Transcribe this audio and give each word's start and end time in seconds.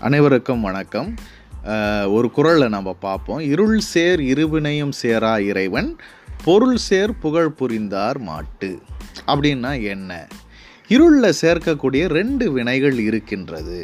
அனைவருக்கும் 0.00 0.60
வணக்கம். 0.60 1.08
ஒரு 2.08 2.28
குரலை 2.30 2.68
நம்ம 2.68 2.92
பார்ப்போம். 3.00 3.38
இருள் 3.38 3.78
சேர் 3.78 4.20
இருவினையும் 4.20 4.92
சேரா 4.92 5.32
இறைவன் 5.38 5.90
பொருள் 6.44 6.76
சேர் 6.76 7.18
புகழ் 7.18 7.50
புரிந்தார் 7.50 8.18
மாட்டு. 8.18 8.70
அப்படின்னா 9.26 9.72
என்ன? 9.82 10.28
இருளில் 10.88 11.36
சேர்க்கக்கூடிய 11.40 12.06
ரெண்டு 12.18 12.52
வினைகள் 12.52 12.98
இருக்கின்றது. 12.98 13.80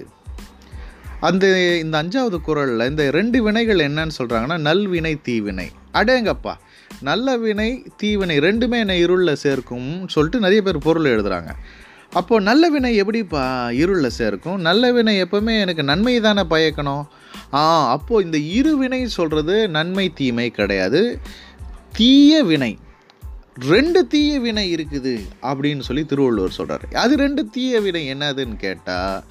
அந்த 1.21 1.45
இந்த 1.79 2.03
அஞ்சாவது 2.03 2.41
குறளில் 2.41 2.89
இந்த 2.91 3.11
ரெண்டு 3.11 3.43
வினைகள் 3.43 3.83
என்னன்னு 3.89 4.17
சொல்கிறாங்கன்னா 4.19 4.59
நல்வினை 4.59 5.15
தீவினை 5.23 5.69
அடேங்கப்பா! 5.95 6.55
நல்ல 7.01 7.37
வினை 7.37 7.71
தீவினை 7.97 8.37
ரெண்டுமே 8.39 8.79
என்னை 8.79 8.99
இருளில் 8.99 9.43
சேர்க்கும்னு 9.43 10.09
சொல்லிட்டு 10.09 10.41
நிறைய 10.41 10.63
பேர் 10.63 10.79
பொருள் 10.79 11.09
எழுதுகிறாங்க 11.13 11.53
அப்போது 12.13 12.45
நல்ல 12.45 12.69
வினை 12.69 12.97
எப்படிப்பா 12.97 13.71
இருளில் 13.71 14.11
சேர்க்கும்? 14.11 14.61
நல்ல 14.61 14.93
வினை 14.93 15.23
எப்போவுமே 15.23 15.61
எனக்கு 15.61 15.83
நன்மை 15.83 16.21
தானே 16.21 16.43
பயக்கணும்? 16.43 17.05
ஆ 17.53 17.91
அப்போது 17.91 18.25
இந்த 18.25 18.39
இரு 18.39 18.77
வினை 18.77 19.09
சொல்கிறது 19.09 19.69
நன்மை 19.69 20.13
தீமை 20.13 20.51
கிடையாது. 20.51 21.21
தீய 21.93 22.43
வினை. 22.43 22.79
ரெண்டு 23.59 24.07
தீய 24.07 24.41
வினை 24.41 24.75
இருக்குது 24.75 25.21
அப்படின்னு 25.43 25.81
சொல்லி 25.81 26.05
திருவள்ளுவர் 26.05 26.51
சொல்கிறார் 26.51 26.87
அது 26.93 27.17
ரெண்டு 27.17 27.49
தீய 27.49 27.81
வினை 27.81 28.15
என்னதுன்னு 28.15 28.57
கேட்டால் 28.57 29.23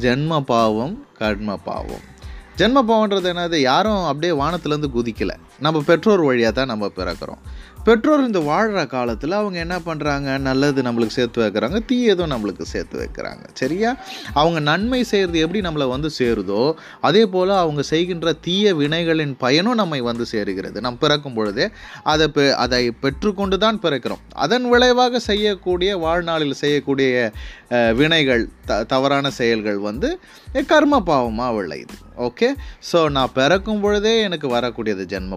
ஜென்ம 0.00 0.40
பாவம் 0.40 1.06
கர்ம 1.14 1.56
பாவம். 1.56 2.14
ஜென்ம 2.56 2.82
பாவம்ன்றது 2.88 3.28
என்னது? 3.32 3.56
யாரும் 3.56 4.04
அப்படியே 4.04 4.32
வானத்துலேருந்து 4.32 4.88
குதிக்கலை. 4.94 5.34
நம்ம 5.58 5.82
பெற்றோர் 5.82 6.20
வழியாக 6.20 6.54
தான் 6.54 6.66
நம்ம 6.66 6.86
பிறக்கிறோம். 6.96 7.42
பெற்றோர் 7.86 8.22
இந்த 8.26 8.40
வாழ்கிற 8.48 8.80
காலத்தில் 8.86 9.34
அவங்க 9.38 9.58
என்ன 9.64 9.76
பண்ணுறாங்க 9.86 10.28
நல்லது 10.46 10.80
நம்மளுக்கு 10.86 11.16
சேர்த்து 11.16 11.38
வைக்கிறாங்க 11.42 11.78
தீயதும் 11.90 12.32
நம்மளுக்கு 12.32 12.64
சேர்த்து 12.72 12.96
வைக்கிறாங்க. 13.02 13.42
சரியா? 13.60 13.90
அவங்க 14.40 14.60
நன்மை 14.60 15.00
செய்கிறது 15.10 15.42
எப்படி 15.44 15.60
நம்மளை 15.66 15.86
வந்து 15.88 16.10
சேருதோ 16.18 16.62
அதே 17.08 17.22
போல் 17.34 17.52
அவங்க 17.62 17.82
செய்கின்ற 17.82 18.32
தீய 18.46 18.74
வினைகளின் 18.74 19.34
பயனும் 19.44 19.80
நம்மை 19.82 20.00
வந்து 20.00 20.26
சேருகிறது. 20.32 20.80
நாம் 20.86 21.02
பிறக்கும் 21.04 21.36
பொழுதே 21.38 21.68
அதை 22.14 22.28
பெ 22.28 22.46
அதை 22.64 22.82
பெற்றுக்கொண்டு 23.04 23.58
தான் 23.58 23.80
பிறக்கிறோம். 23.82 24.24
அதன் 24.46 24.66
விளைவாக 24.68 25.18
செய்யக்கூடிய 25.18 25.92
வாழ்நாளில் 25.96 26.60
செய்யக்கூடிய 26.62 27.12
வினைகள் 28.00 28.44
த 28.66 28.82
தவறான 28.84 29.30
செயல்கள் 29.30 29.78
வந்து 29.78 30.10
கர்ம 30.66 31.02
பாவமாக 31.06 31.56
விளையுது. 31.60 31.96
ஓகே? 32.26 32.48
ஸோ 32.90 32.98
நான் 33.16 33.34
பிறக்கும் 33.34 33.80
பொழுதே 33.80 34.12
எனக்கு 34.26 34.48
வரக்கூடியது 34.48 35.04
ஜென்ம 35.12 35.34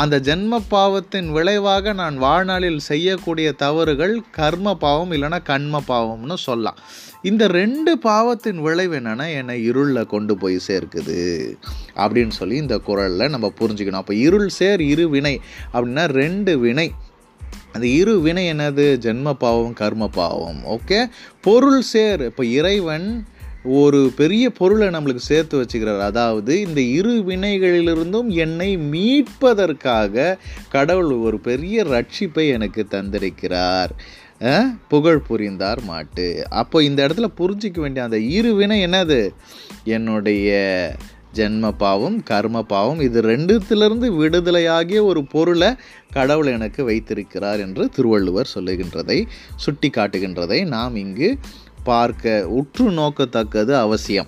அந்த 0.00 0.16
ஜென்ம 0.28 0.60
பாவத்தின் 0.68 1.21
விளைவாக 1.30 1.92
நான் 1.92 2.18
வாழ்நாளில் 2.18 2.78
செய்யக்கூடிய 2.78 3.52
தவறுகள் 3.52 4.22
கர்ம 4.30 4.74
பாவம் 4.74 5.12
இல்லைன்னா 5.12 5.42
கண்ம 5.42 5.82
பாவம்னு 5.88 6.34
சொல்லலாம். 6.34 6.78
இந்த 7.22 7.46
ரெண்டு 7.46 7.98
பாவத்தின் 7.98 8.60
விளைவு 8.60 9.00
என்னென்னா 9.00 9.36
என்னை 9.36 9.64
இருளில் 9.64 10.06
கொண்டு 10.06 10.36
போய் 10.36 10.58
சேர்க்குது 10.68 11.54
அப்படின்னு 11.96 12.28
சொல்லி 12.28 12.56
இந்த 12.56 12.78
குரலில் 12.78 13.28
நம்ம 13.28 13.52
புரிஞ்சுக்கணும். 13.60 14.02
அப்போ 14.02 14.14
இருள் 14.14 14.48
சேர் 14.48 14.80
இரு 14.80 15.08
வினை 15.08 15.40
அப்படின்னா 15.72 16.04
ரெண்டு 16.04 16.58
வினை. 16.58 16.92
அந்த 17.72 17.86
இரு 17.86 18.20
வினை 18.20 18.52
என்னது? 18.52 18.98
ஜென்ம 19.00 19.32
பாவம் 19.32 19.72
கர்ம 19.72 20.08
பாவம் 20.08 20.64
ஓகே? 20.64 21.08
பொருள் 21.40 21.80
சேர் 21.80 22.20
இப்போ 22.20 22.44
இறைவன் 22.44 23.26
ஒரு 23.64 24.12
பெரிய 24.16 24.50
பொருளை 24.50 24.88
நம்மளுக்கு 24.88 25.28
சேர்த்து 25.30 25.60
வச்சுக்கிறார். 25.62 26.00
அதாவது 26.00 26.60
இந்த 26.60 26.80
இரு 26.80 27.12
வினைகளிலிருந்தும் 27.26 28.28
என்னை 28.28 28.70
மீட்பதற்காக 28.76 30.36
கடவுள் 30.68 31.12
ஒரு 31.12 31.38
பெரிய 31.38 31.84
ரட்சிப்பை 31.84 32.48
எனக்கு 32.48 32.86
தந்திருக்கிறார். 32.90 33.92
புகழ் 34.88 35.18
புரிந்தார் 35.18 35.82
மாட்டு. 35.82 36.46
அப்போ 36.48 36.82
இந்த 36.82 37.06
இடத்துல 37.06 37.28
புரிஞ்சிக்க 37.38 37.80
வேண்டிய 37.80 38.04
அந்த 38.04 38.18
இரு 38.18 38.54
வினை 38.54 38.84
என்னது? 38.84 39.30
என்னுடைய 39.84 40.50
ஜென்ம 41.34 41.70
பாவம் 41.78 42.22
கர்ம 42.22 42.62
பாவம் 42.62 43.00
இது 43.00 43.22
ரெண்டுத்திலிருந்து 43.22 44.08
விடுதலையாகிய 44.18 45.02
ஒரு 45.02 45.24
பொருளை 45.24 45.74
கடவுள் 46.12 46.46
எனக்கு 46.46 46.84
வைத்திருக்கிறார் 46.84 47.60
என்று 47.60 47.88
திருவள்ளுவர் 47.88 48.52
சொல்லுகின்றதை 48.54 49.26
சுட்டி 49.56 49.90
காட்டுகின்றதை 49.90 50.66
நாம் 50.66 50.96
இங்கு 50.96 51.38
பார்க்க 51.82 52.48
உற்று 52.48 52.90
நோக்கத்தக்கது 52.90 53.76
அவசியம். 53.76 54.26